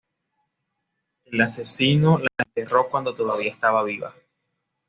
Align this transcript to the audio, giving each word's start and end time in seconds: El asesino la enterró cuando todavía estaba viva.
El 1.25 1.41
asesino 1.41 2.17
la 2.17 2.27
enterró 2.55 2.89
cuando 2.89 3.13
todavía 3.13 3.51
estaba 3.51 3.83
viva. 3.83 4.15